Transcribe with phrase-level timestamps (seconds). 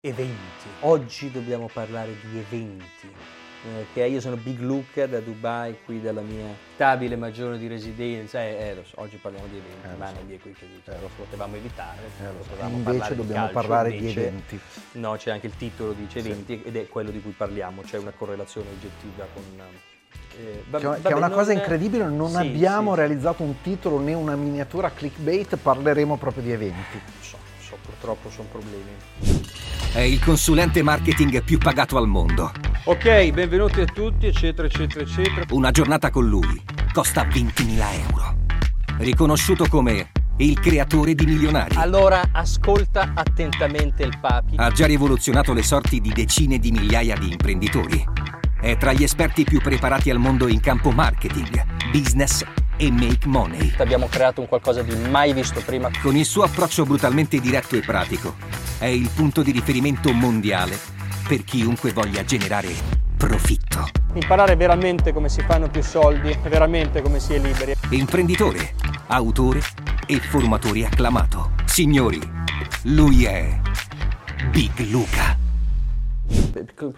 [0.00, 0.68] Eventi.
[0.82, 2.84] Oggi dobbiamo parlare di eventi.
[3.66, 8.40] Eh, che io sono Big Luca da Dubai, qui dalla mia stabile maggiore di residenza.
[8.40, 10.14] Eh, eh, so, oggi parliamo di eventi, Eh, ma so.
[10.22, 11.14] non è qui che Eh, lo so.
[11.24, 11.98] potevamo evitare.
[12.20, 12.64] Eh, lo so.
[12.64, 14.60] Invece parlare di dobbiamo calcio, parlare di invece- eventi.
[14.92, 16.28] No, c'è anche il titolo, dice Sì.
[16.30, 19.42] eventi, ed è quello di cui parliamo, c'è una correlazione oggettiva con...
[20.38, 23.00] eh, va- Che, che vabbè, è una cosa incredibile, non Sì, abbiamo sì.
[23.00, 27.00] realizzato un titolo né una miniatura clickbait, parleremo proprio di eventi.
[27.20, 29.37] So, so, purtroppo sono problemi.
[29.98, 32.52] È il consulente marketing più pagato al mondo.
[32.84, 35.44] Ok, benvenuti a tutti, eccetera, eccetera, eccetera.
[35.50, 36.62] Una giornata con lui
[36.92, 38.36] costa 20.000 euro.
[38.98, 41.74] Riconosciuto come il creatore di milionari.
[41.74, 44.54] Allora, ascolta attentamente il papi.
[44.54, 48.06] Ha già rivoluzionato le sorti di decine di migliaia di imprenditori.
[48.60, 52.44] È tra gli esperti più preparati al mondo in campo marketing, business
[52.78, 53.74] e make money.
[53.76, 55.90] Abbiamo creato un qualcosa di mai visto prima.
[56.00, 58.36] Con il suo approccio brutalmente diretto e pratico,
[58.78, 60.78] è il punto di riferimento mondiale
[61.26, 62.72] per chiunque voglia generare
[63.16, 63.88] profitto.
[64.14, 67.74] Imparare veramente come si fanno più soldi, veramente come si è liberi.
[67.90, 68.74] Imprenditore,
[69.08, 69.60] autore
[70.06, 71.52] e formatore acclamato.
[71.66, 72.20] Signori,
[72.84, 73.60] lui è
[74.50, 75.47] Big Luca.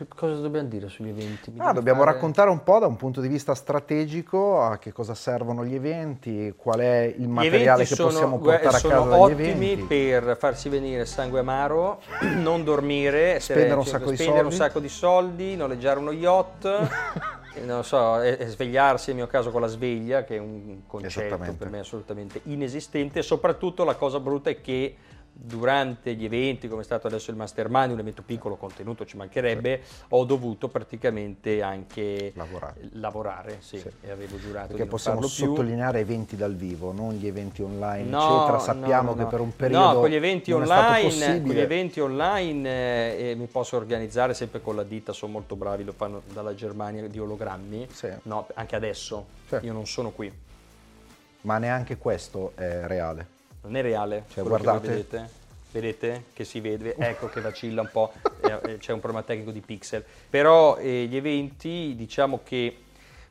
[0.09, 1.53] Cosa dobbiamo dire sugli eventi?
[1.59, 5.64] Ah, dobbiamo raccontare un po' da un punto di vista strategico a che cosa servono
[5.64, 9.20] gli eventi, qual è il Gli materiale che sono, possiamo portare a sono casa dagli
[9.20, 9.83] ottimi eventi.
[9.84, 12.00] per farsi venire sangue amaro,
[12.41, 14.64] non dormire, essere- Spendere un cioè, sacco di spendere un soldi.
[14.67, 16.89] sacco di soldi, noleggiare uno yacht,
[17.65, 21.39] non so, e, e svegliarsi nel mio caso con la sveglia, che è un concetto
[21.56, 23.20] per me assolutamente inesistente.
[23.20, 24.97] E soprattutto la cosa brutta è che
[25.43, 29.81] durante gli eventi, come è stato adesso il Mastermind, un evento piccolo, contenuto ci mancherebbe,
[30.09, 32.89] ho dovuto praticamente anche Lavorare.
[32.93, 33.91] lavorare, sì, Sì.
[34.03, 35.29] e avevo giurato Perché possiamo più.
[35.29, 38.59] sottolineare eventi dal vivo, non gli eventi online, No, eccetera.
[38.59, 39.29] Sappiamo no, che no.
[39.29, 43.77] per un periodo No, con gli eventi online, con gli eventi online eh, mi posso
[43.77, 47.89] organizzare sempre con la ditta, sono molto bravi, lo fanno dalla Germania di ologrammi.
[47.91, 48.09] Sì.
[48.25, 49.27] No, anche adesso.
[49.49, 49.59] Sì.
[49.63, 50.31] Io non sono qui.
[51.43, 53.39] Ma neanche questo è reale.
[53.62, 54.25] Non è reale.
[54.28, 54.88] Cioè, quello che guardate.
[54.88, 55.28] vedete?
[55.72, 56.97] Vedete che si vede?
[56.97, 58.12] Ecco che vacilla un po',
[58.43, 60.04] eh, eh, c'è un problema tecnico di pixel.
[60.28, 62.76] Però eh, gli eventi, diciamo che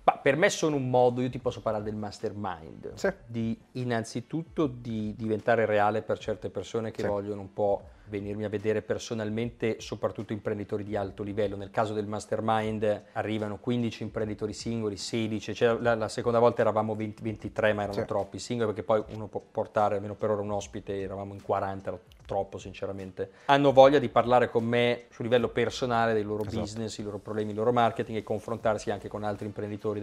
[0.02, 3.10] ma per me sono un modo, io ti posso parlare del mastermind, Sì.
[3.28, 7.08] di innanzitutto di diventare reale per certe persone che Sì.
[7.08, 11.56] vogliono un po' venirmi a vedere personalmente, soprattutto imprenditori di alto livello.
[11.56, 16.96] Nel caso del mastermind arrivano 15 imprenditori singoli, 16, cioè la, la seconda volta eravamo
[16.96, 18.06] 20 23 ma erano Sì.
[18.06, 21.90] troppi singoli perché poi uno può portare almeno per ora un ospite, eravamo in 40,
[21.90, 23.32] era troppo sinceramente.
[23.46, 26.60] Hanno voglia di parlare con me su livello personale dei loro Esatto.
[26.60, 30.02] business, i loro problemi, il loro marketing e confrontarsi anche con altri imprenditori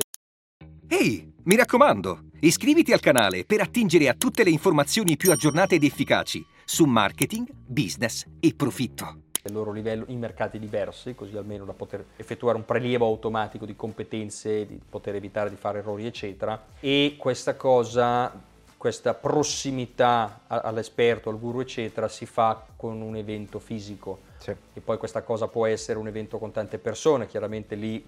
[0.89, 5.83] Ehi, mi raccomando, iscriviti al canale per attingere a tutte le informazioni più aggiornate ed
[5.84, 9.21] efficaci su marketing, business e profitto.
[9.41, 13.77] del loro livello in mercati diversi, così almeno da poter effettuare un prelievo automatico di
[13.77, 16.60] competenze, di poter evitare di fare errori, eccetera.
[16.81, 18.32] E questa cosa,
[18.77, 24.19] questa prossimità all'esperto, al guru, eccetera, si fa con un evento fisico.
[24.38, 24.50] Sì.
[24.72, 28.04] E poi questa cosa può essere un evento con tante persone, chiaramente lì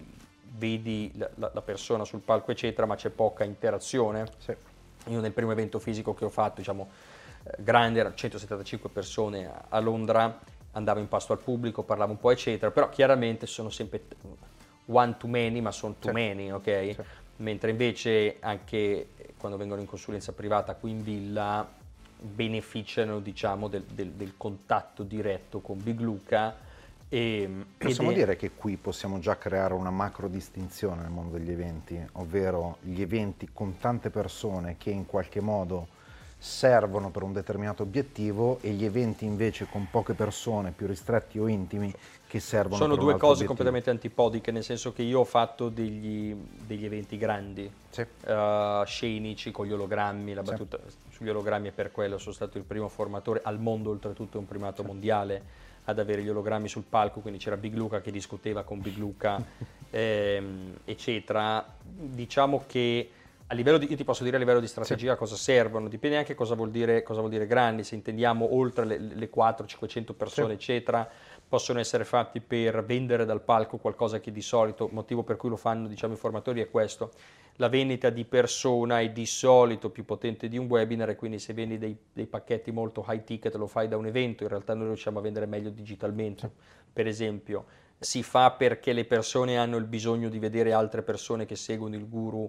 [0.57, 4.27] vedi la, la- la persona sul palco, eccetera, ma c'è poca interazione.
[4.39, 4.53] Sì.
[5.11, 6.89] Io nel primo evento fisico che ho fatto, diciamo,
[7.59, 10.39] grande, erano 175 persone a- Londra,
[10.73, 14.03] andavo in pasto al pubblico, parlavo un po', eccetera, però chiaramente sono sempre
[14.87, 16.17] one to many, ma sono too Sì.
[16.17, 16.65] many, ok?
[16.95, 16.97] Sì.
[17.37, 21.67] Mentre invece anche quando vengono in consulenza privata qui in villa
[22.21, 26.57] beneficiano, diciamo, del, del- del contatto diretto con Big Luca.
[27.09, 27.49] E,
[27.79, 31.51] Possiamo ed è- dire che qui possiamo già creare una macro distinzione nel mondo degli
[31.51, 35.87] eventi, ovvero gli eventi con tante persone che in qualche modo
[36.39, 41.49] servono per un determinato obiettivo e gli eventi invece con poche persone, più ristretti o
[41.49, 41.93] intimi,
[42.29, 43.47] che servono Sono per un due altro cose obiettivo.
[43.47, 48.03] completamente antipodiche, nel senso che io ho fatto degli, degli eventi grandi, Sì.
[48.27, 50.51] eh, scenici con gli ologrammi, la Sì.
[50.51, 50.79] battuta
[51.11, 54.47] sugli ologrammi è per quello, sono stato il primo formatore al mondo, oltretutto è un
[54.47, 55.43] primato mondiale
[55.85, 59.43] ad avere gli ologrammi sul palco, quindi c'era Big Luca che discuteva con Big Luca,
[59.91, 61.65] ehm, eccetera.
[61.83, 63.11] Diciamo che
[63.51, 66.35] a livello di, io ti posso dire a livello di strategia cosa servono, dipende anche
[66.35, 70.55] cosa vuol dire, cosa vuol dire grandi, se intendiamo oltre le, le 400-500 persone, Sì.
[70.73, 71.09] eccetera,
[71.49, 75.57] possono essere fatti per vendere dal palco qualcosa che di solito, motivo per cui lo
[75.57, 77.11] fanno diciamo, i formatori è questo,
[77.57, 81.55] la vendita di persona è di solito più potente di un webinar e quindi se
[81.55, 84.89] vendi dei, dei pacchetti molto high ticket lo fai da un evento, in realtà noi
[84.89, 86.51] riusciamo a vendere meglio digitalmente.
[86.93, 87.65] Per esempio,
[87.99, 92.07] si fa perché le persone hanno il bisogno di vedere altre persone che seguono il
[92.09, 92.49] guru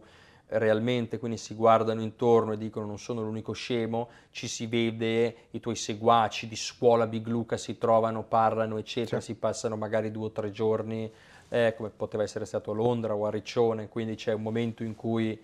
[0.50, 5.60] realmente, quindi si guardano intorno e dicono non sono l'unico scemo, ci si vede, i
[5.60, 9.34] tuoi seguaci di scuola Big Luca si trovano, parlano, eccetera, sì.
[9.34, 11.12] si passano magari due o tre giorni,
[11.50, 14.96] eh, come poteva essere stato a Londra o a Riccione, quindi c'è un momento in
[14.96, 15.40] cui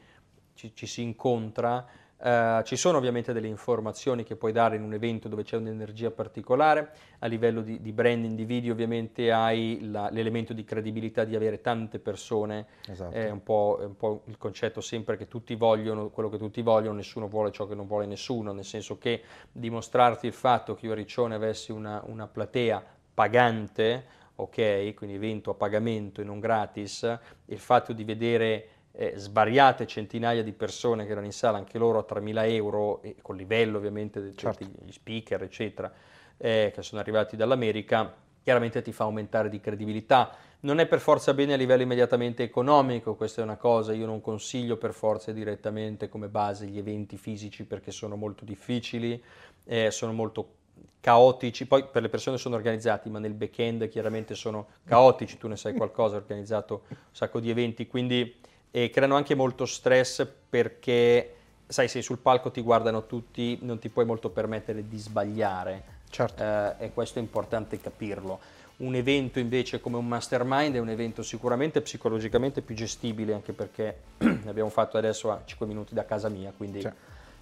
[0.55, 1.85] ci, ci si incontra
[2.17, 6.11] Uh, ci sono ovviamente delle informazioni che puoi dare in un evento dove c'è un'energia
[6.11, 11.35] particolare, a livello di, di branding di video ovviamente hai la, l'elemento di credibilità di
[11.35, 13.13] avere tante persone, esatto.
[13.13, 16.95] è, un è, un po', il concetto sempre che tutti vogliono quello che tutti vogliono,
[16.95, 19.21] nessuno vuole ciò che non vuole nessuno, nel senso che
[19.51, 22.81] dimostrarti il fatto che io a Riccione avessi una, una platea
[23.13, 28.67] pagante, ok, quindi evento a pagamento e non gratis, il fatto di vedere
[28.97, 33.15] eh, svariate centinaia di persone che erano in sala, anche loro a 3.000 euro, e
[33.21, 34.63] con livello ovviamente di certo.
[34.63, 35.91] gli speaker, eccetera,
[36.37, 40.35] eh, che sono arrivati dall'America, chiaramente ti fa aumentare di credibilità.
[40.61, 44.21] Non è per forza bene a livello immediatamente economico, questa è una cosa, io non
[44.21, 49.21] consiglio per forza direttamente come base gli eventi fisici perché sono molto difficili,
[49.65, 50.63] eh, sono molto
[51.01, 55.55] caotici, poi per le persone sono organizzati, ma nel back-end chiaramente sono caotici, tu ne
[55.55, 58.35] sai qualcosa, hai organizzato un sacco di eventi, quindi
[58.75, 61.33] e creano anche molto stress perché,
[61.65, 65.83] sai, sei sul palco, ti guardano tutti, non ti puoi molto permettere di sbagliare.
[66.09, 66.43] Certo.
[66.43, 68.37] Eh, e questo è importante capirlo.
[68.77, 73.99] Un evento invece come un mastermind è un evento sicuramente psicologicamente più gestibile, anche perché
[74.45, 76.93] abbiamo fatto adesso a 5 minuti da casa mia, quindi cioè.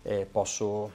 [0.03, 0.91] eh, posso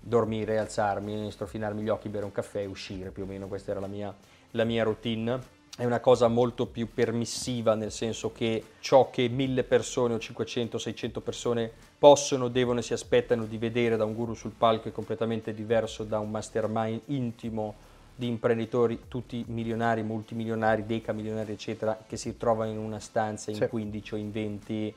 [0.00, 3.80] dormire, alzarmi, strofinarmi gli occhi, bere un caffè e uscire, più o meno questa era
[3.80, 4.14] la mia,
[4.52, 9.64] la mia routine è una cosa molto più permissiva, nel senso che ciò che mille
[9.64, 14.34] persone o 500 600 persone possono, devono e si aspettano di vedere da un guru
[14.34, 21.52] sul palco è completamente diverso da un mastermind intimo di imprenditori, tutti milionari, multimilionari, decamilionari,
[21.52, 23.66] eccetera, che si trovano in una stanza in sì.
[23.66, 24.94] 15 o in 20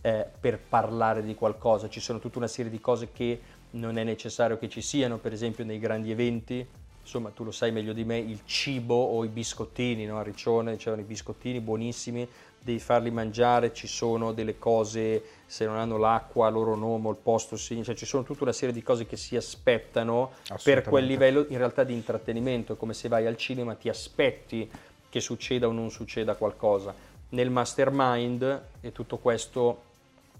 [0.00, 1.90] eh, per parlare di qualcosa.
[1.90, 3.40] Ci sono tutta una serie di cose che
[3.72, 6.66] non è necessario che ci siano, per esempio nei grandi eventi
[7.02, 10.18] insomma tu lo sai meglio di me, il cibo o i biscottini, no?
[10.18, 12.26] a Riccione c'erano i biscottini buonissimi,
[12.58, 17.56] devi farli mangiare, ci sono delle cose, se non hanno l'acqua, loro nomo, il posto
[17.56, 20.32] cioè ci sono tutta una serie di cose che si aspettano
[20.62, 24.70] per quel livello in realtà di intrattenimento, come se vai al cinema ti aspetti
[25.08, 26.94] che succeda o non succeda qualcosa.
[27.30, 29.82] Nel mastermind e tutto questo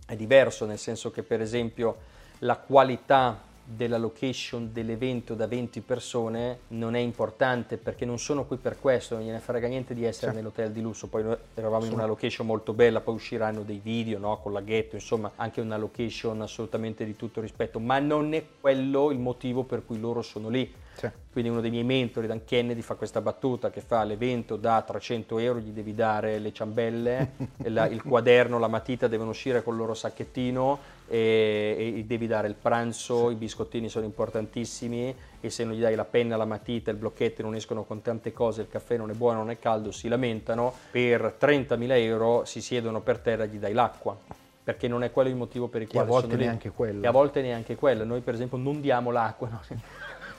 [0.07, 6.59] è diverso, nel senso che per esempio la qualità della location dell'evento da 20 persone
[6.69, 10.33] non è importante perché non sono qui per questo, non gliene frega niente di essere
[10.33, 10.37] sì.
[10.37, 11.89] nell'hotel di lusso, poi noi eravamo sì.
[11.89, 15.77] in una location molto bella, poi usciranno dei video no, con laghetto, insomma anche una
[15.77, 20.49] location assolutamente di tutto rispetto, ma non è quello il motivo per cui loro sono
[20.49, 20.81] lì.
[20.95, 21.09] Sì.
[21.33, 25.39] Quindi uno dei miei mentori, Dan Kennedy, fa questa battuta che fa l'evento da 300
[25.39, 27.33] euro, gli devi dare le ciambelle,
[27.69, 32.55] la, il quaderno, la matita devono uscire col loro sacchettino e, e devi dare il
[32.55, 33.35] pranzo, sì.
[33.35, 37.43] i biscottini sono importantissimi e se non gli dai la penna, la matita, il blocchetto
[37.43, 40.73] non escono con tante cose, il caffè non è buono, non è caldo, si lamentano,
[40.91, 44.17] per 30.000 euro si siedono per terra e gli dai l'acqua
[44.65, 47.03] perché non è quello il motivo per il quale e a volte neanche quello.
[47.03, 48.05] E a volte neanche quello.
[48.05, 49.61] Noi per esempio non diamo l'acqua, no?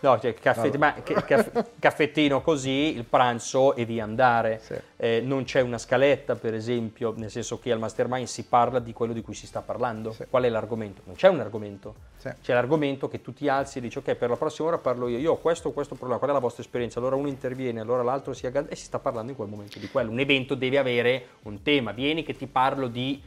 [0.03, 4.59] No, cioè caffè, ma, caff, caffettino così, il pranzo e via andare.
[4.61, 4.75] Sì.
[4.97, 8.91] Eh, non c'è una scaletta, per esempio, nel senso che al mastermind si parla di
[8.91, 10.11] quello di cui si sta parlando.
[10.11, 10.25] Sì.
[10.29, 11.03] Qual è l'argomento?
[11.05, 11.95] Non c'è un argomento.
[12.17, 12.29] Sì.
[12.41, 15.19] C'è l'argomento che tu ti alzi e dici ok, per la prossima ora parlo io,
[15.19, 17.00] io ho questo o questo problema, qual è la vostra esperienza?
[17.00, 19.88] Allora uno interviene, allora l'altro si aggancia e si sta parlando in quel momento di
[19.89, 20.11] quello.
[20.11, 21.93] Un evento deve avere un tema.
[21.93, 23.22] Vieni che ti parlo di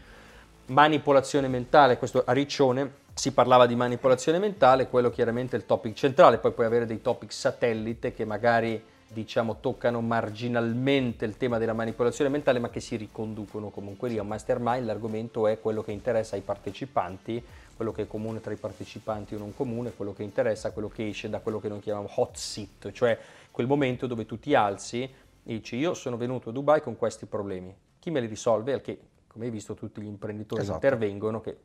[0.67, 5.95] manipolazione mentale, questo a Riccione si parlava di manipolazione mentale, quello chiaramente è il topic
[5.95, 11.73] centrale, poi puoi avere dei topic satellite che magari diciamo toccano marginalmente il tema della
[11.73, 15.93] manipolazione mentale ma che si riconducono comunque lì a un mastermind, l'argomento è quello che
[15.93, 17.43] interessa ai partecipanti,
[17.75, 21.09] quello che è comune tra i partecipanti o non comune, quello che interessa, quello che
[21.09, 23.19] esce da quello che noi chiamiamo hot seat, cioè
[23.51, 25.11] quel momento dove tu ti alzi e
[25.43, 28.75] dici io sono venuto a Dubai con questi problemi, chi me li risolve?
[28.75, 30.77] Al che come hai visto tutti gli imprenditori esatto.
[30.77, 31.57] intervengono che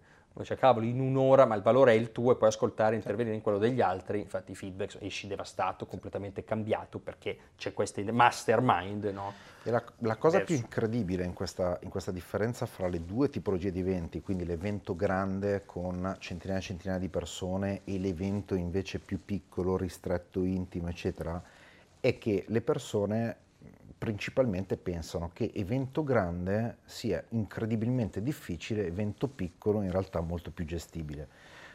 [0.44, 3.36] cioè cavolo in un'ora ma il valore è il tuo e puoi ascoltare e intervenire
[3.36, 9.06] in quello degli altri infatti i feedback esci devastato completamente cambiato perché c'è questo mastermind
[9.06, 9.34] no?
[9.64, 10.54] la, la cosa Verso.
[10.54, 14.96] più incredibile in questa, in questa, differenza fra le due tipologie di eventi quindi l'evento
[14.96, 21.42] grande con centinaia e centinaia di persone e l'evento invece più piccolo ristretto intimo eccetera
[22.00, 23.38] è che le persone
[24.02, 31.28] principalmente pensano che evento grande sia incredibilmente difficile, evento piccolo in realtà molto più gestibile.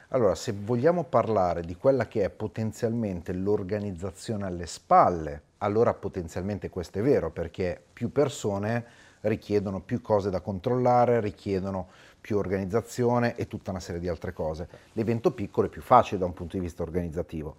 [0.09, 6.99] Allora, se vogliamo parlare di quella che è potenzialmente l'organizzazione alle spalle, allora potenzialmente questo
[6.99, 8.85] è vero, perché più persone
[9.29, 11.89] richiedono più cose da controllare, richiedono
[12.21, 14.69] più organizzazione e tutta una serie di altre cose.
[14.93, 17.57] L'evento piccolo è più facile da un punto di vista organizzativo.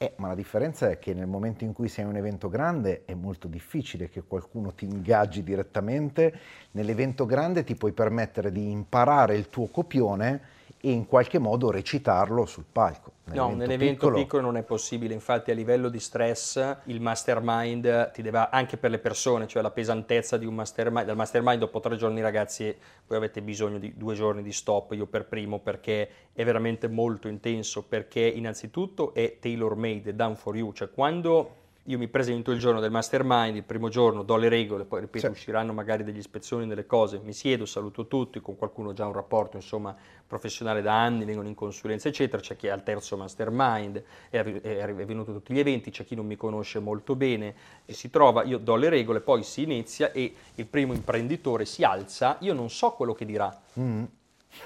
[0.00, 3.14] Eh, ma la differenza è che nel momento in cui sei un evento grande è
[3.14, 6.32] molto difficile che qualcuno ti ingaggi direttamente.
[6.70, 12.46] Nell'evento grande ti puoi permettere di imparare il tuo copione e in qualche modo recitarlo
[12.46, 13.12] sul palco.
[13.32, 14.16] No, nell'evento piccolo...
[14.16, 14.42] piccolo...
[14.42, 18.98] non è possibile, infatti a livello di stress il mastermind ti deve, anche per le
[18.98, 22.74] persone, cioè la pesantezza di un mastermind, dal mastermind dopo tre giorni ragazzi
[23.06, 27.28] voi avete bisogno di due giorni di stop, io per primo perché è veramente molto
[27.28, 32.58] intenso, perché innanzitutto è tailor made, down for you, cioè quando io mi presento il
[32.58, 35.32] giorno del mastermind, il primo giorno do le regole, poi ripeto sì.
[35.32, 39.56] usciranno magari delle ispezioni delle cose, mi siedo, saluto tutti, con qualcuno già un rapporto
[39.56, 44.38] insomma professionale da anni, vengono in consulenza eccetera, c'è chi è al terzo mastermind, è,
[44.38, 47.54] è, è venuto a tutti gli eventi, c'è chi non mi conosce molto bene
[47.86, 51.84] e si trova, io do le regole, poi si inizia e il primo imprenditore si
[51.84, 54.04] alza, io non so quello che dirà, mm.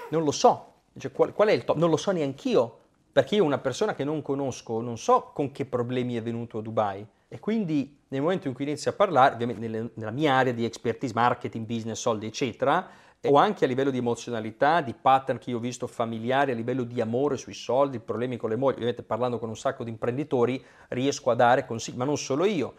[0.09, 2.79] non lo so, cioè, qual, qual è il top, non lo so neanch'io
[3.13, 6.61] perché io una persona che non conosco, non so con che problemi è venuto a
[6.63, 7.05] Dubai.
[7.27, 10.65] E quindi nel momento in cui inizio a parlare, ovviamente nelle, nella mia area di
[10.65, 12.89] expertise, marketing, business, soldi, eccetera,
[13.25, 16.83] o anche a livello di emozionalità, di pattern che io ho visto familiari, a livello
[16.83, 20.63] di amore sui soldi, problemi con le mogli, ovviamente parlando con un sacco di imprenditori
[20.89, 22.73] riesco a dare consigli, ma non solo io,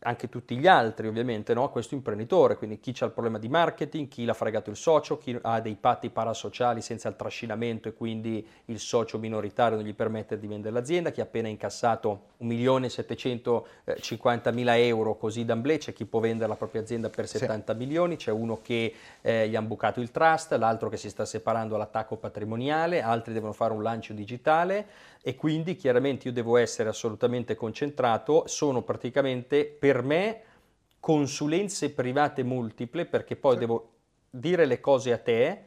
[0.00, 1.70] anche tutti gli altri ovviamente, no?
[1.70, 5.38] questo imprenditore, quindi chi ha il problema di marketing, chi l'ha fregato il socio, chi
[5.40, 10.38] ha dei patti parasociali senza il trascinamento e quindi il socio minoritario non gli permette
[10.38, 16.48] di vendere l'azienda, chi ha appena incassato 1.750.000 euro così d'amblè, c'è chi può vendere
[16.48, 17.78] la propria azienda per 70 sì.
[17.78, 21.74] milioni, c'è uno che eh, gli ha bucato il trust, l'altro che si sta separando
[21.74, 24.86] all'attacco patrimoniale, altri devono fare un lancio digitale
[25.26, 30.40] e quindi chiaramente io devo essere assolutamente concentrato, sono praticamente per me
[31.00, 33.58] consulenze private multiple perché poi sì.
[33.60, 33.92] devo
[34.28, 35.62] dire le cose a te.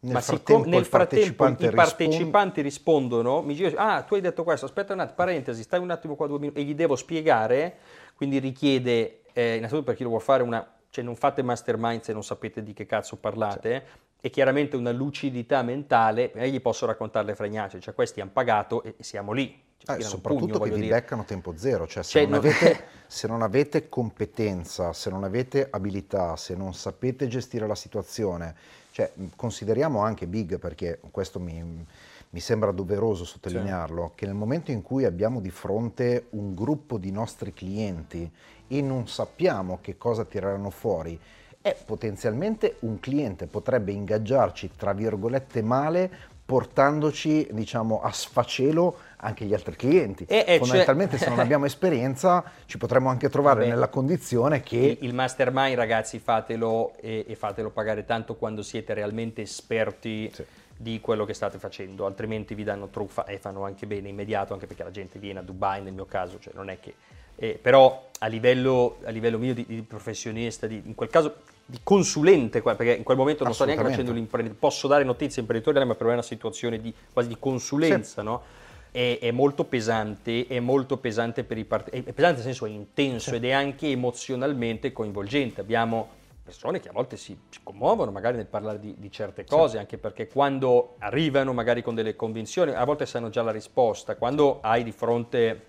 [0.00, 4.64] Nel ma frattempo, nel frattempo i partecipanti rispondono, mi dicono, ah tu hai detto questo,
[4.64, 7.76] aspetta un attimo, parentesi, stai un attimo qua due minuti, e gli devo spiegare,
[8.14, 12.14] quindi richiede, eh, innanzitutto per chi lo vuole fare una, cioè non fate mastermind se
[12.14, 16.86] non sapete di che cazzo parlate, sì e chiaramente una lucidità mentale, e gli posso
[16.86, 19.60] raccontare le fregnacce, cioè questi hanno pagato e siamo lì.
[19.78, 21.00] Cioè, eh, soprattutto pugno, che vi dire.
[21.00, 25.66] beccano tempo zero, cioè, se, cioè, non avete, se, non avete, competenza, se non avete
[25.68, 28.54] abilità, se non sapete gestire la situazione,
[28.92, 31.84] cioè, consideriamo anche Big perché questo mi,
[32.30, 34.12] mi sembra doveroso sottolinearlo, sì.
[34.14, 38.30] che nel momento in cui abbiamo di fronte un gruppo di nostri clienti
[38.68, 41.18] e non sappiamo che cosa tireranno fuori,
[41.62, 46.10] e potenzialmente un cliente potrebbe ingaggiarci, tra virgolette, male
[46.44, 50.26] portandoci diciamo a sfacelo anche gli altri clienti.
[50.28, 51.24] E, e Fondamentalmente cioè...
[51.24, 54.98] se non abbiamo esperienza ci potremmo anche trovare Vabbè, nella condizione che...
[55.00, 60.44] Il, mastermind ragazzi fatelo e, e, fatelo pagare tanto quando siete realmente esperti sì.
[60.76, 64.66] di quello che state facendo, altrimenti vi danno truffa e fanno anche bene immediato, anche
[64.66, 66.94] perché la gente viene a Dubai nel mio caso, cioè non è che...
[67.36, 71.80] Eh, però a livello, a livello mio di, di professionista, di, in quel caso di
[71.82, 75.94] consulente, perché in quel momento non sto neanche facendo l'imprenditore, posso dare notizie imprenditoriali, ma
[75.94, 78.26] per me è una situazione di, quasi di consulenza, sì.
[78.26, 78.42] no?
[78.90, 82.68] È, è, molto pesante, è molto pesante per i partiti, è pesante nel senso è
[82.68, 83.36] intenso sì.
[83.36, 85.62] ed è anche emozionalmente coinvolgente.
[85.62, 89.72] Abbiamo persone che a volte si, si commuovono magari nel parlare di, di certe cose,
[89.72, 89.78] sì.
[89.78, 94.60] anche perché quando arrivano magari con delle convinzioni, a volte sanno già la risposta, quando
[94.60, 95.66] hai di fronte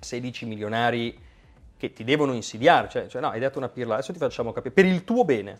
[0.00, 1.26] 16 milionari
[1.78, 4.74] che ti devono insidiare, cioè, cioè no, hai detto una pirla, adesso ti facciamo capire,
[4.74, 5.58] per il tuo bene.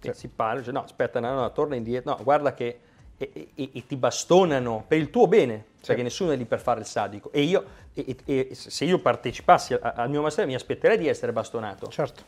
[0.00, 0.10] Sì.
[0.14, 2.80] Si parla, cioè, no, aspetta, no, no, torna indietro, no, guarda che...
[3.18, 5.88] E, e, e, ti bastonano per il tuo bene, sì.
[5.88, 7.30] perché nessuno è lì per fare il sadico.
[7.32, 11.88] E io, e, se io partecipassi al mio master mi aspetterei di essere bastonato.
[11.88, 12.22] Certo.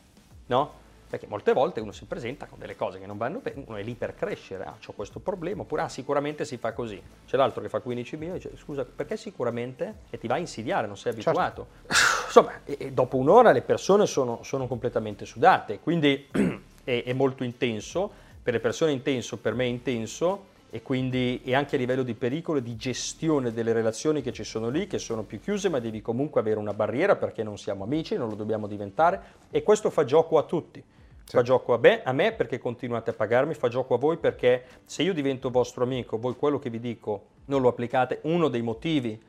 [0.49, 0.81] No?
[1.13, 3.83] Perché molte volte uno si presenta con delle cose che non vanno bene, uno è
[3.83, 7.03] lì per crescere, ah, ho questo problema, oppure ah, sicuramente si fa così.
[7.27, 9.95] C'è l'altro che fa 15 milioni e dice scusa, perché sicuramente?
[10.09, 11.39] E ti va a insidiare, non sei certo.
[11.39, 11.67] abituato.
[11.87, 12.03] Certo.
[12.35, 12.59] Insomma,
[12.93, 16.29] dopo un'ora le persone sono, sono completamente sudate, quindi
[16.83, 18.11] è, è molto intenso,
[18.43, 22.03] per le persone è intenso, per me è intenso, e quindi e anche a livello
[22.03, 25.69] di pericolo e di gestione delle relazioni che ci sono lì, che sono più chiuse,
[25.69, 29.63] ma devi comunque avere una barriera perché non siamo amici, non lo dobbiamo diventare e
[29.63, 30.83] questo fa gioco a tutti.
[31.25, 31.37] Sì.
[31.37, 34.65] Fa gioco a me, a me perché continuate a pagarmi, fa gioco a voi perché
[34.87, 38.63] se io divento vostro amico, voi quello che vi dico non lo applicate, uno dei
[38.63, 39.21] motivi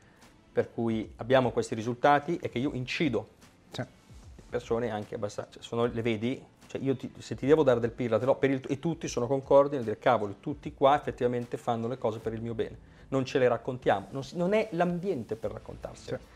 [0.54, 3.28] per cui abbiamo questi risultati è che io incido.
[3.72, 3.80] Sì.
[3.80, 7.80] Le persone anche abbastanza, cioè sono, le vedi, cioè io ti, se ti devo dare
[7.80, 11.56] del pirla, te lo, il, e tutti sono concordi nel dire cavolo, tutti qua effettivamente
[11.56, 15.34] fanno le cose per il mio bene, non ce le raccontiamo, non, non è l'ambiente
[15.34, 16.18] per raccontarsele.
[16.18, 16.33] Sì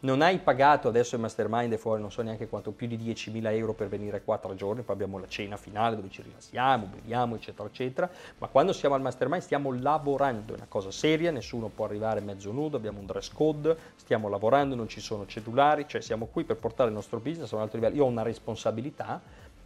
[0.00, 3.52] non hai pagato, adesso il mastermind è fuori, non so neanche quanto, più di 10.000
[3.54, 7.34] euro per venire qua tre giorni, poi abbiamo la cena finale dove ci rilassiamo, beviamo,
[7.34, 11.84] eccetera, eccetera, ma quando siamo al mastermind stiamo lavorando, è una cosa seria, nessuno può
[11.84, 16.26] arrivare mezzo nudo, abbiamo un dress code, stiamo lavorando, non ci sono cellulari, cioè siamo
[16.26, 19.20] qui per portare il nostro business a un altro livello, io ho una responsabilità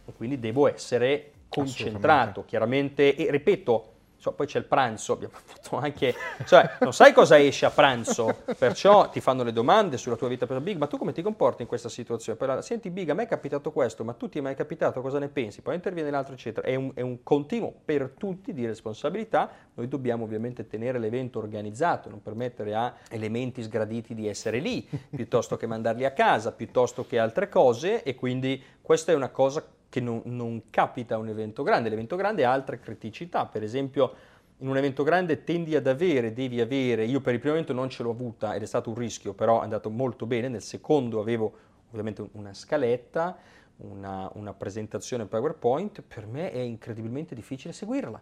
[0.05, 5.77] e quindi devo essere concentrato, chiaramente, e ripeto, So, poi c'è il pranzo, abbiamo fatto
[5.77, 6.13] anche,
[6.45, 10.45] cioè non sai cosa esce a pranzo, perciò ti fanno le domande sulla tua vita
[10.59, 12.37] Big, ma tu come ti comporti in questa situazione?
[12.37, 15.19] Poi, senti Big, a me è capitato questo, ma tu ti è mai capitato, cosa
[15.19, 15.61] ne pensi?
[15.61, 16.67] Poi interviene l'altro, eccetera.
[16.67, 22.09] È un, è un continuo per tutti di responsabilità, noi dobbiamo ovviamente tenere l'evento organizzato,
[22.09, 27.19] non permettere a elementi sgraditi di essere lì, piuttosto che mandarli a casa, piuttosto che
[27.19, 31.89] altre cose, e quindi questa è una cosa che non, non capita un evento grande.
[31.89, 34.13] L'evento grande ha altre criticità, per esempio
[34.59, 37.89] in un evento grande tendi ad avere, devi avere, io per il primo evento non
[37.89, 41.19] ce l'ho avuta ed è stato un rischio, però è andato molto bene, nel secondo
[41.19, 41.53] avevo
[41.89, 43.37] ovviamente una scaletta,
[43.77, 48.21] una, una, presentazione PowerPoint, per me è incredibilmente difficile seguirla.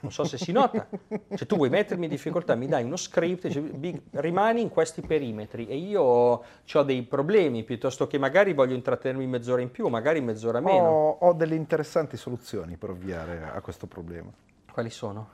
[0.00, 0.86] Non so se si nota.
[1.34, 5.66] Se tu vuoi mettermi in difficoltà, mi dai uno script, dici, rimani in questi perimetri
[5.66, 10.60] e io ho dei problemi, piuttosto che magari voglio intrattenermi mezz'ora in più, magari mezz'ora
[10.60, 10.88] meno.
[10.88, 14.30] Ho, ho delle interessanti soluzioni per ovviare a questo problema.
[14.70, 15.30] Quali sono?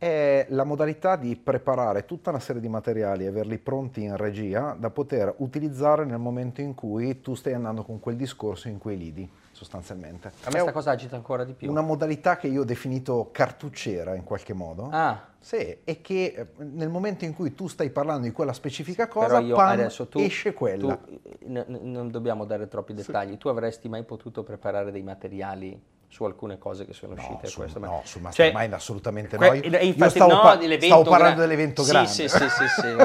[0.00, 4.74] È la modalità di preparare tutta una serie di materiali e averli pronti in regia
[4.78, 8.96] da poter utilizzare nel momento in cui tu stai andando con quel discorso in quei
[8.96, 10.28] lidi, sostanzialmente.
[10.28, 11.68] A me questa cosa agita ancora di più.
[11.68, 14.88] Una modalità che io ho definito cartucciera in qualche modo.
[14.90, 15.22] Ah.
[15.38, 19.38] Sì, e che eh, nel momento in cui tu stai parlando di quella specifica cosa,
[19.40, 20.96] io, pan, tu, esce quella.
[20.96, 23.32] Tu, n- non dobbiamo dare troppi dettagli.
[23.32, 23.36] Sì.
[23.36, 25.78] Tu avresti mai potuto preparare dei materiali
[26.10, 27.42] su alcune cose che sono uscite.
[27.42, 29.54] No, su, no sul mastermind cioè, assolutamente que- no.
[29.54, 32.08] Infatti, Io stavo, no, pa- stavo parlando gra- dell'evento sì, grande.
[32.10, 32.96] Sì, sì, sì, sì.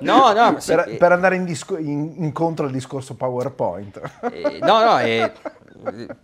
[0.00, 4.00] No, no, sì, per, per, andare in disco- in, incontro al discorso PowerPoint.
[4.32, 5.32] Eh, no, no, eh,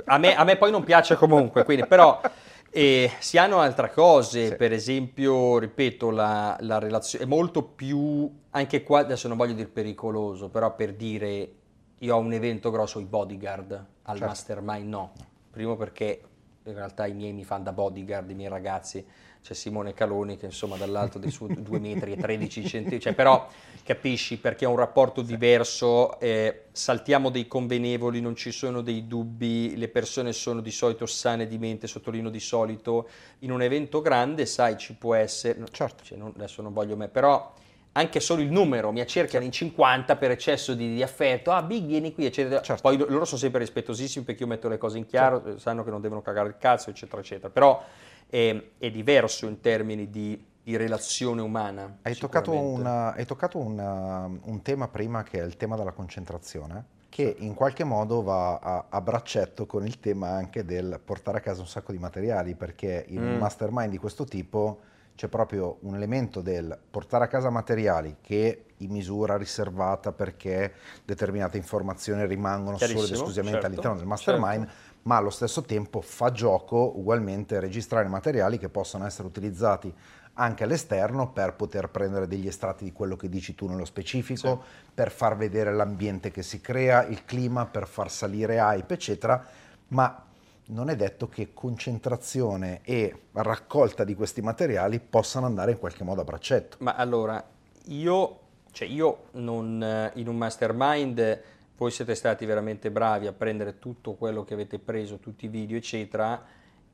[0.06, 2.20] a, me, a, me, poi non piace comunque, quindi, però
[2.68, 4.56] eh, si hanno altre cose, sì.
[4.56, 9.68] per esempio, ripeto, la, la relazione è molto più, anche qua adesso non voglio dire
[9.68, 11.52] pericoloso, però per dire
[11.98, 13.70] io ho un evento grosso, i bodyguard
[14.02, 14.26] al certo.
[14.26, 15.12] mastermind no.
[15.54, 16.20] Primo perché
[16.64, 19.04] in realtà i miei mi fanno da bodyguard, i miei ragazzi,
[19.40, 23.46] c'è Simone Caloni che insomma dall'alto dei suoi 2 metri e 13 centimetri, cioè, però
[23.84, 29.76] capisci perché è un rapporto diverso, eh, saltiamo dei convenevoli, non ci sono dei dubbi,
[29.76, 33.08] le persone sono di solito sane di mente, sottolineo di solito,
[33.40, 36.02] in un evento grande sai ci può essere, certo.
[36.02, 37.52] cioè, non, adesso non voglio me, però
[37.96, 41.84] anche solo il numero, mi accerchiano in 50 per eccesso di, di affetto, ah Big
[41.84, 42.60] vieni qui, eccetera.
[42.60, 42.82] Certo.
[42.82, 45.58] Poi loro sono sempre rispettosissimi perché io metto le cose in chiaro, certo.
[45.58, 47.50] sanno che non devono cagare il cazzo, eccetera, eccetera.
[47.50, 47.82] Però
[48.26, 51.98] è, è diverso in termini di, di relazione umana.
[52.02, 56.84] Hai toccato, una, hai toccato una, un tema prima che è il tema della concentrazione,
[57.08, 61.40] che in qualche modo va a, a, braccetto con il tema anche del portare a
[61.40, 63.34] casa un sacco di materiali, perché in mm.
[63.34, 64.80] un mastermind di questo tipo
[65.14, 70.74] c'è proprio un elemento del portare a casa materiali che in misura riservata perché
[71.04, 74.98] determinate informazioni rimangono solo ed esclusivamente certo, all'interno del mastermind, certo.
[75.02, 79.94] ma allo stesso tempo fa gioco ugualmente registrare materiali che possono essere utilizzati
[80.34, 84.90] anche all'esterno per poter prendere degli estratti di quello che dici tu nello specifico, sì.
[84.92, 89.44] per far vedere l'ambiente che si crea, il clima, per far salire hype, eccetera,
[89.88, 90.24] ma
[90.66, 96.22] non è detto che concentrazione e raccolta di questi materiali possano andare in qualche modo
[96.22, 96.78] a braccetto.
[96.80, 97.42] Ma allora,
[97.86, 98.38] io,
[98.72, 101.42] cioè io non, eh, in un mastermind,
[101.76, 105.76] voi siete stati veramente bravi a prendere tutto quello che avete preso, tutti i video,
[105.76, 106.42] eccetera,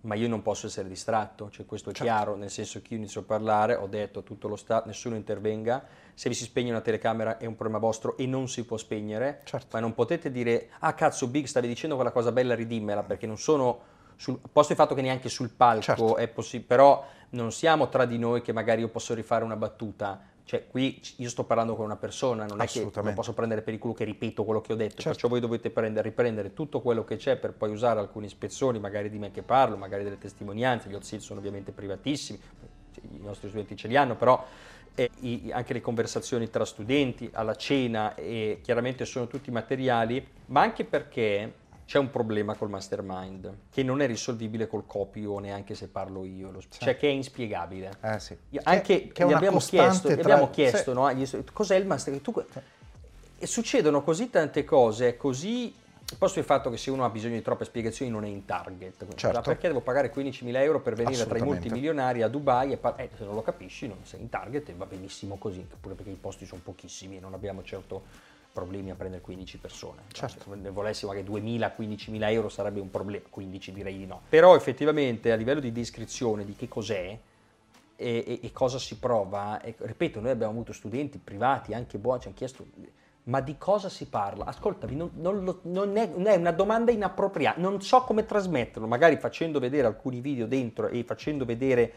[0.03, 2.11] ma io non posso essere distratto, cioè questo è certo.
[2.11, 5.15] chiaro, nel senso che io inizio a parlare, ho detto a tutto lo Stato, nessuno
[5.15, 5.85] intervenga,
[6.15, 9.41] se vi si spegne una telecamera è un problema vostro e non si può spegnere,
[9.45, 9.69] certo.
[9.73, 13.37] ma non potete dire, ah cazzo Big stavi dicendo quella cosa bella, ridimmela, perché non
[13.37, 13.81] sono,
[14.17, 16.17] sul, posto il fatto che neanche sul palco certo.
[16.17, 20.21] è possibile, però non siamo tra di noi che magari io posso rifare una battuta,
[20.51, 23.73] cioè, qui io sto parlando con una persona, non è che non posso prendere per
[23.73, 25.11] il culo che ripeto quello che ho detto, certo.
[25.11, 29.11] perciò voi dovete prendere, riprendere tutto quello che c'è per poi usare alcune ispezioni, magari
[29.11, 32.41] di me che parlo, magari delle testimonianze, gli hot sono ovviamente privatissimi,
[33.13, 34.45] i nostri studenti ce li hanno, però
[34.97, 40.63] eh, i, anche le conversazioni tra studenti, alla cena, e chiaramente sono tutti materiali, ma
[40.63, 41.53] anche perché
[41.91, 46.25] c'è un problema col mastermind che non è risolvibile col copy o neanche se parlo
[46.25, 47.91] io, lo, cioè che è inspiegabile.
[48.01, 48.37] Eh sì.
[48.63, 50.17] Anche che, che gli abbiamo chiesto, tra...
[50.17, 51.13] gli abbiamo chiesto no,
[51.53, 52.23] cos'è il mastermind?
[52.23, 52.45] Tu,
[53.39, 55.75] e succedono così tante cose, così
[56.17, 59.13] posto il fatto che se uno ha bisogno di troppe spiegazioni non è in target,
[59.17, 59.41] certo.
[59.41, 63.11] perché devo pagare 15.000 euro per venire tra i multimilionari a Dubai e par- eh,
[63.17, 66.19] se non lo capisci non sei in target e va benissimo così, pure perché i
[66.21, 70.03] posti sono pochissimi e non abbiamo certo problemi a prendere 15 persone.
[70.13, 70.57] Certo.
[70.63, 74.23] Se volessimo che 2.000, 15.000 euro sarebbe un problema, 15 direi di no.
[74.29, 77.19] Però effettivamente a livello di descrizione di che cos'è
[77.97, 82.21] e, e, e cosa si prova, e, ripeto, noi abbiamo avuto studenti privati, anche buoni,
[82.21, 82.67] ci hanno chiesto
[83.25, 84.47] ma di cosa si parla?
[84.47, 89.17] Ascoltami, non, non, non, è, non, è, una domanda inappropriata, non so come trasmetterlo, magari
[89.19, 91.93] facendo vedere alcuni video dentro e facendo vedere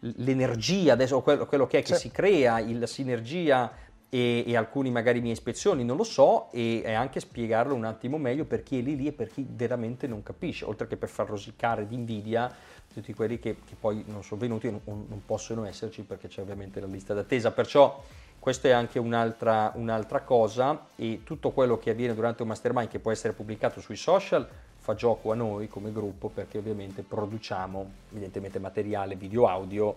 [0.00, 2.08] l'energia, adesso quello, quello che è che sì.
[2.08, 3.72] si crea, il, la sinergia
[4.08, 8.18] e, e, alcuni magari mie ispezioni, non lo so, e, e, anche spiegarlo un attimo
[8.18, 11.08] meglio per chi è lì lì e per chi veramente non capisce, oltre che per
[11.08, 12.54] far rosicare d'invidia
[12.92, 16.40] tutti quelli che, che poi non sono venuti e non, non possono esserci perché c'è
[16.40, 17.50] ovviamente la lista d'attesa.
[17.50, 18.02] Perciò
[18.38, 23.00] questa è anche un'altra, un'altra, cosa e tutto quello che avviene durante un mastermind che
[23.00, 28.60] può essere pubblicato sui social fa gioco a noi come gruppo perché ovviamente produciamo evidentemente
[28.60, 29.96] materiale video audio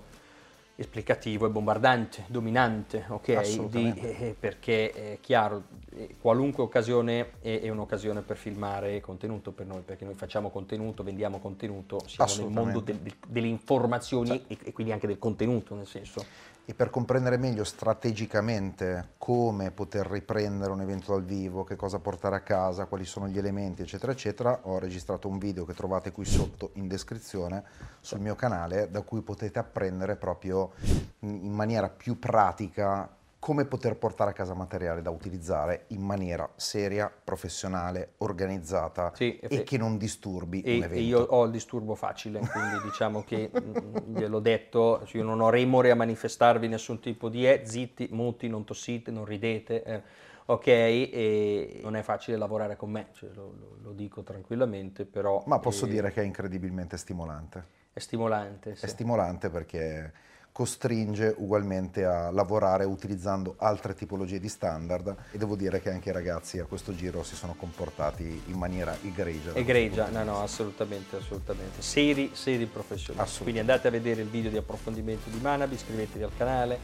[0.79, 3.67] esplicativo e bombardante, dominante, ok?
[3.67, 5.78] Di, eh, perché è chiaro, eh,
[6.19, 11.39] qualunque occasione è, è, un'occasione per filmare contenuto per noi, perché noi facciamo contenuto, vendiamo
[11.39, 14.43] contenuto, siamo nel mondo del, del, delle informazioni sì.
[14.47, 16.23] e, e, quindi anche del contenuto, nel senso
[16.69, 22.35] e per comprendere meglio strategicamente come poter riprendere un evento dal vivo, che cosa portare
[22.35, 26.25] a casa, quali sono gli elementi, eccetera, eccetera, ho registrato un video che trovate qui
[26.25, 27.63] sotto in descrizione
[28.01, 30.73] sul mio canale da cui potete apprendere proprio
[31.21, 37.09] in maniera più pratica come poter portare a casa materiale da utilizzare in maniera seria,
[37.23, 40.95] professionale, organizzata sì, e che non disturbi e, un evento.
[40.95, 45.49] E io ho il disturbo facile, quindi diciamo che mm, gliel'ho detto, io non ho
[45.49, 49.83] remore a manifestarvi nessun tipo di eh, zitti, muti, non tossite, non ridete.
[49.83, 50.01] Eh,
[50.45, 55.43] ok, e non è facile lavorare con me, cioè, lo, lo, lo, dico tranquillamente, però...
[55.45, 57.77] Ma posso eh, dire che è incredibilmente stimolante.
[57.93, 58.85] È stimolante, sì.
[58.85, 60.11] È stimolante perché
[60.59, 66.11] costringe ugualmente a lavorare utilizzando altre tipologie di standard e devo dire che anche i
[66.11, 69.53] ragazzi a questo giro si sono comportati in maniera egregia.
[69.53, 71.81] Egregia, no no, assolutamente, assolutamente.
[71.81, 73.41] Seri, seri professionisti.
[73.41, 76.77] Quindi andate a vedere il video di approfondimento di Manabi, iscrivetevi al canale,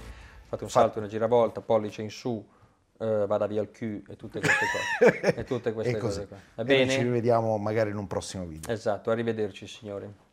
[0.47, 4.39] fate un salto, una giravolta, pollice in su, uh, vada via il Q e tutte
[4.39, 5.35] queste cose.
[5.35, 6.37] e tutte queste e cose qua.
[6.55, 6.89] Va bene?
[6.91, 8.71] ci rivediamo magari in un prossimo video.
[8.71, 10.23] Esatto, arrivederci signori.